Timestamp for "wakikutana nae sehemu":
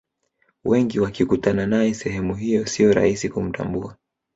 0.99-2.35